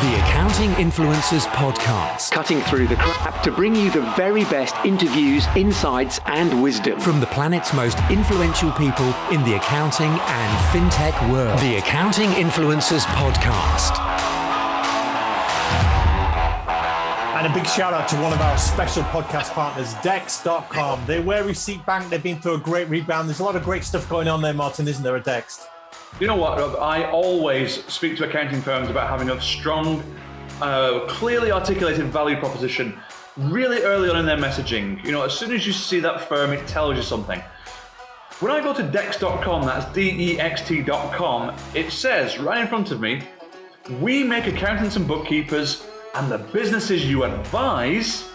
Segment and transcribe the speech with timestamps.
[0.00, 2.30] The Accounting Influencers Podcast.
[2.30, 7.00] Cutting through the crap to bring you the very best interviews, insights, and wisdom.
[7.00, 11.58] From the planet's most influential people in the accounting and fintech world.
[11.58, 13.98] The Accounting Influencers Podcast.
[17.36, 21.02] And a big shout out to one of our special podcast partners, Dext.com.
[21.06, 22.08] They're where receipt bank.
[22.08, 23.28] They've been through a great rebound.
[23.28, 25.66] There's a lot of great stuff going on there, Martin, isn't there, at Dext?
[26.20, 26.76] You know what, Rob?
[26.80, 30.02] I always speak to accounting firms about having a strong,
[30.60, 32.98] uh, clearly articulated value proposition
[33.36, 35.04] really early on in their messaging.
[35.04, 37.40] You know, as soon as you see that firm, it tells you something.
[38.40, 42.90] When I go to dext.com, that's D E X T.com, it says right in front
[42.90, 43.22] of me,
[44.00, 48.28] we make accountants and bookkeepers and the businesses you advise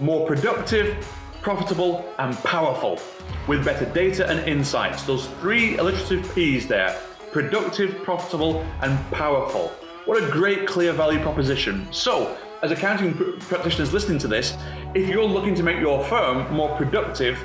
[0.00, 0.96] more productive,
[1.44, 2.98] profitable, and powerful
[3.46, 5.04] with better data and insights.
[5.04, 6.98] Those three alliterative P's there
[7.32, 9.68] productive, profitable, and powerful.
[10.06, 11.86] What a great, clear value proposition.
[11.92, 14.56] So, as accounting pr- practitioners listening to this,
[14.94, 17.38] if you're looking to make your firm more productive,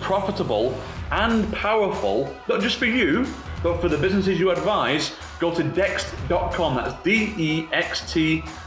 [0.00, 0.76] profitable,
[1.12, 3.26] and powerful, not just for you,
[3.62, 6.76] but for the businesses you advise, go to dext.com.
[6.76, 8.65] That's D E X T.com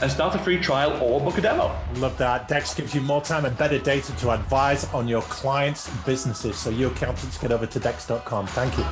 [0.00, 1.74] and start a free trial or book a demo.
[1.94, 2.48] Love that.
[2.48, 6.56] Dext gives you more time and better data to advise on your clients' businesses.
[6.56, 8.46] So, you accountants, get over to Dext.com.
[8.48, 8.84] Thank you.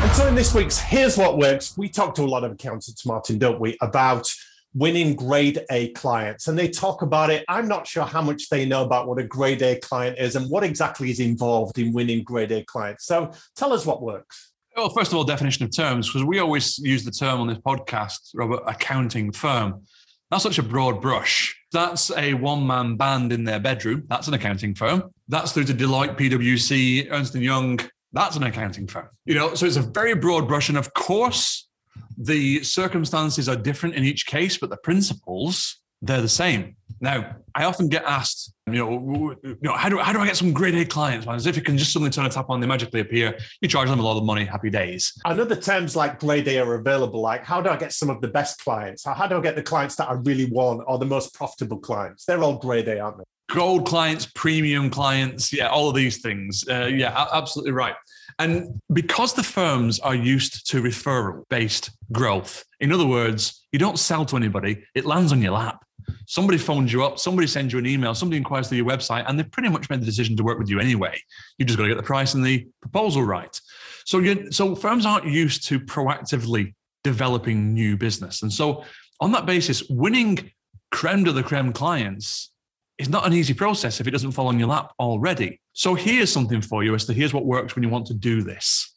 [0.00, 3.06] And so, in this week's Here's What Works, we talk to a lot of accountants,
[3.06, 4.30] Martin, don't we, about
[4.74, 6.48] winning grade A clients.
[6.48, 7.44] And they talk about it.
[7.48, 10.50] I'm not sure how much they know about what a grade A client is and
[10.50, 13.06] what exactly is involved in winning grade A clients.
[13.06, 14.52] So, tell us what works.
[14.76, 17.58] Well, first of all, definition of terms, because we always use the term on this
[17.58, 19.82] podcast, Robert, accounting firm.
[20.30, 21.54] That's such a broad brush.
[21.70, 24.02] That's a one man band in their bedroom.
[24.08, 25.10] That's an accounting firm.
[25.28, 27.78] That's through to Deloitte, PwC, Ernst & Young.
[28.12, 29.08] That's an accounting firm.
[29.26, 30.68] You know, so it's a very broad brush.
[30.68, 31.68] And of course,
[32.16, 36.76] the circumstances are different in each case, but the principles, they're the same.
[37.00, 40.36] Now, I often get asked, you know, you know how, do, how do I get
[40.36, 41.26] some grade A clients?
[41.26, 43.38] As if you can just suddenly turn a tap on, they magically appear.
[43.60, 45.12] You charge them a lot of money, happy days.
[45.24, 47.20] I know the terms like grade A are available.
[47.20, 49.04] Like, how do I get some of the best clients?
[49.04, 51.78] How, how do I get the clients that I really want or the most profitable
[51.78, 52.24] clients?
[52.24, 53.24] They're all grade A, aren't they?
[53.50, 56.64] Gold clients, premium clients, yeah, all of these things.
[56.68, 57.94] Uh, yeah, absolutely right.
[58.38, 63.98] And because the firms are used to referral based growth, in other words, you don't
[63.98, 65.84] sell to anybody, it lands on your lap.
[66.26, 69.38] Somebody phones you up, somebody sends you an email, somebody inquires through your website, and
[69.38, 71.18] they've pretty much made the decision to work with you anyway.
[71.58, 73.58] You've just got to get the price and the proposal right.
[74.04, 76.74] So, you, so firms aren't used to proactively
[77.04, 78.42] developing new business.
[78.42, 78.84] And so,
[79.20, 80.50] on that basis, winning
[80.90, 82.50] creme de la creme clients
[82.98, 85.60] is not an easy process if it doesn't fall on your lap already.
[85.72, 88.42] So here's something for you as to here's what works when you want to do
[88.42, 88.94] this.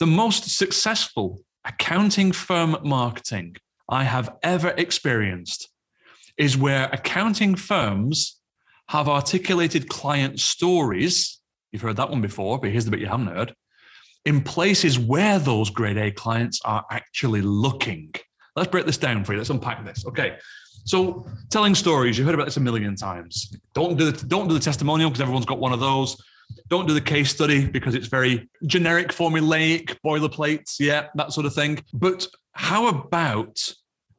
[0.00, 3.56] The most successful accounting firm marketing
[3.88, 5.68] I have ever experienced
[6.36, 8.38] is where accounting firms
[8.88, 11.40] have articulated client stories.
[11.72, 13.54] You've heard that one before, but here's the bit you haven't heard.
[14.24, 18.12] In places where those grade A clients are actually looking.
[18.58, 19.38] Let's break this down for you.
[19.38, 20.06] Let's unpack this.
[20.06, 20.36] Okay.
[20.84, 23.54] So telling stories, you've heard about this a million times.
[23.74, 26.16] Don't do the don't do the testimonial because everyone's got one of those.
[26.68, 31.54] Don't do the case study because it's very generic, formulaic, boilerplates, yeah, that sort of
[31.54, 31.78] thing.
[31.92, 33.58] But how about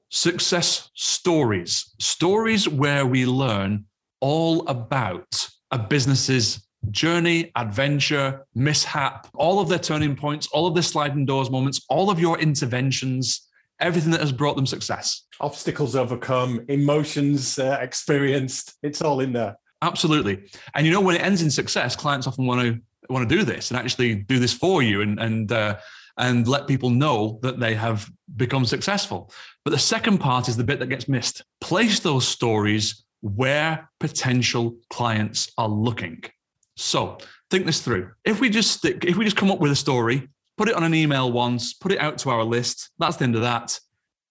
[0.09, 1.93] success stories?
[1.99, 3.85] Stories where we learn
[4.19, 10.83] all about a business's journey, adventure, mishap, all of their turning points, all of their
[10.83, 13.48] sliding doors moments, all of your interventions,
[13.79, 15.23] everything that has brought them success.
[15.39, 19.57] Obstacles overcome, emotions uh, experienced, it's all in there.
[19.81, 20.43] Absolutely.
[20.75, 22.79] And you know, when it ends in success, clients often want to
[23.09, 25.77] want to do this and actually do this for you and and uh,
[26.17, 29.31] and let people know that they have become successful.
[29.63, 31.43] But the second part is the bit that gets missed.
[31.61, 36.23] Place those stories where potential clients are looking.
[36.75, 37.17] So
[37.49, 38.11] think this through.
[38.25, 40.83] If we just stick, if we just come up with a story put it on
[40.83, 42.89] an email once, put it out to our list.
[42.99, 43.79] That's the end of that.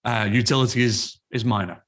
[0.05, 1.83] Uh, utility is, is minor.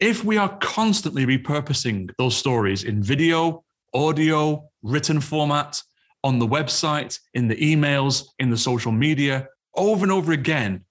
[0.00, 3.62] If we are constantly repurposing those stories in video,
[3.94, 5.80] audio, written format,
[6.24, 9.46] on the website, in the emails, in the social media,
[9.76, 10.84] over and over again,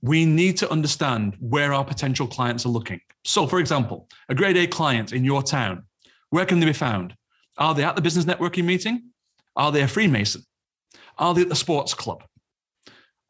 [0.00, 3.00] we need to understand where our potential clients are looking.
[3.24, 5.82] So, for example, a grade A client in your town,
[6.28, 7.12] where can they be found?
[7.58, 9.10] Are they at the business networking meeting?
[9.56, 10.44] Are they a Freemason?
[11.20, 12.24] Are they at the sports club?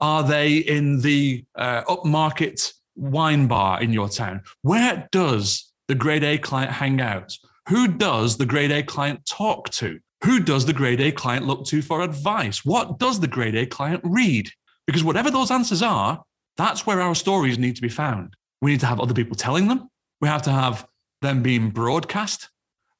[0.00, 4.42] Are they in the uh, upmarket wine bar in your town?
[4.62, 7.36] Where does the grade A client hang out?
[7.68, 9.98] Who does the grade A client talk to?
[10.24, 12.64] Who does the grade A client look to for advice?
[12.64, 14.48] What does the grade A client read?
[14.86, 16.22] Because whatever those answers are,
[16.56, 18.36] that's where our stories need to be found.
[18.62, 19.88] We need to have other people telling them.
[20.20, 20.86] We have to have
[21.22, 22.50] them being broadcast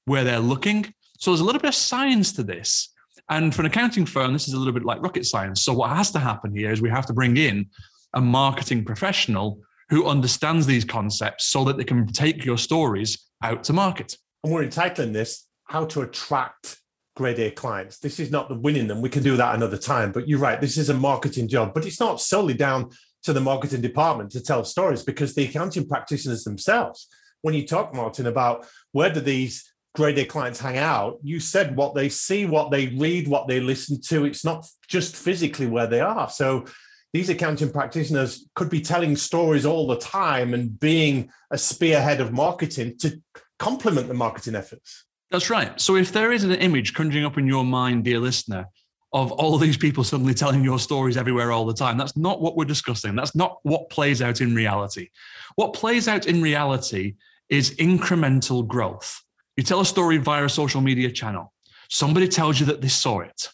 [0.05, 0.93] where they're looking.
[1.19, 2.89] So there's a little bit of science to this.
[3.31, 5.63] And for an accounting firm, this is a little bit like rocket science.
[5.63, 7.67] So what has to happen here is we have to bring in
[8.15, 13.63] a marketing professional who understands these concepts so that they can take your stories out
[13.65, 14.17] to market.
[14.43, 16.81] And we're entitling this how to attract
[17.15, 17.99] grade A clients.
[17.99, 19.01] This is not the winning them.
[19.01, 20.11] We can do that another time.
[20.11, 22.91] But you're right, this is a marketing job, but it's not solely down
[23.23, 27.07] to the marketing department to tell stories because the accounting practitioners themselves,
[27.43, 31.77] when you talk, Martin, about where do these grade A clients hang out, you said
[31.77, 34.25] what they see, what they read, what they listen to.
[34.25, 36.31] It's not just physically where they are.
[36.31, 36.67] So
[37.13, 42.33] these accounting practitioners could be telling stories all the time and being a spearhead of
[42.33, 43.21] marketing to
[43.59, 45.07] complement the marketing efforts.
[45.31, 45.81] That's right.
[45.81, 48.67] So if there is an image conjuring up in your mind, dear listener,
[49.13, 52.57] of all these people suddenly telling your stories everywhere all the time, that's not what
[52.57, 53.17] we're discussing.
[53.17, 55.09] That's not what plays out in reality.
[55.57, 57.15] What plays out in reality
[57.49, 59.21] is incremental growth.
[59.57, 61.53] You tell a story via a social media channel.
[61.89, 63.49] Somebody tells you that they saw it.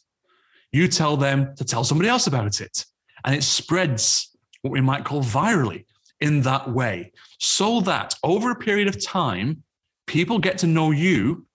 [0.72, 2.84] You tell them to tell somebody else about it
[3.25, 5.84] and it spreads what we might call virally
[6.20, 9.62] in that way, so that over a period of time,
[10.06, 11.46] people get to know you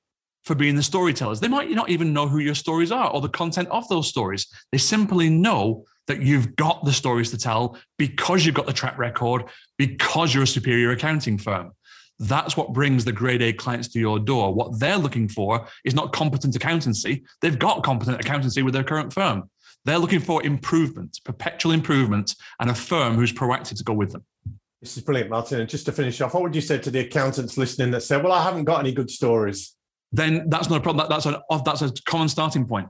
[0.43, 1.39] for being the storytellers.
[1.39, 4.47] They might not even know who your stories are or the content of those stories.
[4.71, 8.97] They simply know that you've got the stories to tell because you've got the track
[8.97, 9.45] record,
[9.77, 11.71] because you're a superior accounting firm.
[12.21, 14.53] That's what brings the grade A clients to your door.
[14.53, 17.23] What they're looking for is not competent accountancy.
[17.41, 19.49] They've got competent accountancy with their current firm.
[19.85, 24.23] They're looking for improvement, perpetual improvement, and a firm who's proactive to go with them.
[24.81, 25.61] This is brilliant, Martin.
[25.61, 28.17] And just to finish off, what would you say to the accountants listening that say,
[28.21, 29.75] "Well, I haven't got any good stories"?
[30.11, 31.07] Then that's not a problem.
[31.09, 32.89] That's a that's a common starting point.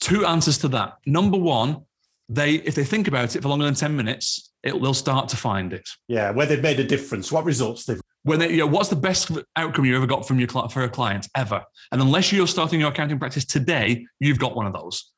[0.00, 0.98] Two answers to that.
[1.06, 1.82] Number one,
[2.28, 5.36] they if they think about it for longer than ten minutes, it, they'll start to
[5.36, 5.88] find it.
[6.08, 8.00] Yeah, where they've made a difference, what results they've.
[8.24, 10.88] When they, you know, what's the best outcome you ever got from your for a
[10.88, 11.62] client ever?
[11.92, 15.12] And unless you're starting your accounting practice today, you've got one of those.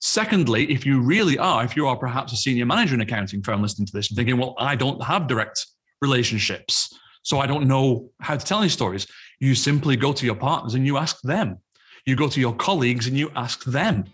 [0.00, 3.62] Secondly, if you really are, if you are perhaps a senior manager in accounting firm
[3.62, 5.66] listening to this and thinking, well, I don't have direct
[6.02, 9.06] relationships, so I don't know how to tell any stories,
[9.40, 11.58] you simply go to your partners and you ask them.
[12.04, 14.04] You go to your colleagues and you ask them.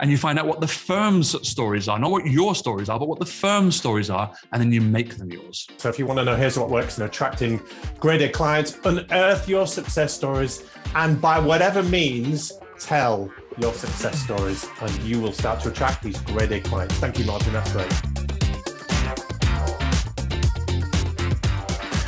[0.00, 3.06] And you find out what the firm's stories are, not what your stories are, but
[3.06, 5.68] what the firm's stories are, and then you make them yours.
[5.76, 7.60] So, if you want to know, here's what works in attracting
[8.00, 14.68] grade A clients, unearth your success stories, and by whatever means, tell your success stories,
[14.80, 16.96] and you will start to attract these grade A clients.
[16.96, 17.52] Thank you, Martin.
[17.52, 17.92] That's great.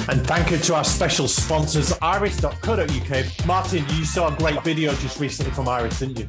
[0.09, 3.47] And thank you to our special sponsors, iris.co.uk.
[3.47, 6.27] Martin, you saw a great video just recently from Iris, didn't you?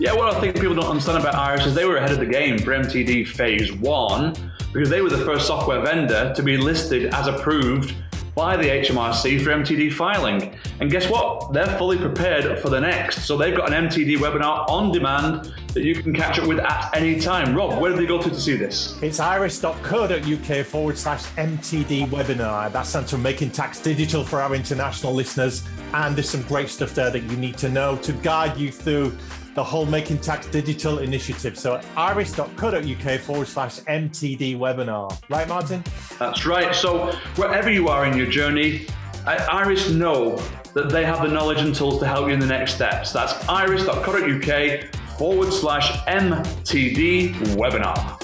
[0.00, 2.24] Yeah, what I think people don't understand about Iris is they were ahead of the
[2.24, 4.34] game for MTD Phase 1
[4.72, 7.94] because they were the first software vendor to be listed as approved
[8.34, 10.56] by the HMRC for MTD filing.
[10.80, 11.52] And guess what?
[11.52, 13.26] They're fully prepared for the next.
[13.26, 16.96] So they've got an MTD webinar on demand that you can catch up with at
[16.96, 17.54] any time.
[17.54, 18.96] Rob, where do they go to to see this?
[19.02, 22.72] It's iris.co.uk forward slash MTD webinar.
[22.72, 25.62] That stands for Making Tax Digital for our international listeners.
[25.92, 29.14] And there's some great stuff there that you need to know to guide you through
[29.54, 31.58] the whole Making Tax Digital initiative.
[31.58, 35.20] So iris.co.uk forward slash MTD webinar.
[35.28, 35.84] Right, Martin?
[36.18, 36.74] That's right.
[36.74, 38.86] So wherever you are in your journey,
[39.26, 40.36] Iris know
[40.74, 43.12] that they have the knowledge and tools to help you in the next steps.
[43.12, 48.19] That's iris.co.uk forward slash MTD webinar.